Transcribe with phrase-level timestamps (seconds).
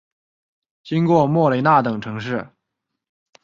[0.83, 2.49] 经过莫雷纳等城市。